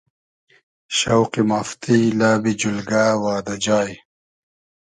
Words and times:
شۆقی 0.97 1.43
مافتی، 1.49 1.99
لئبی 2.19 2.53
جولگۂ 2.59 3.05
وادۂ 3.23 3.55
جای 3.63 3.91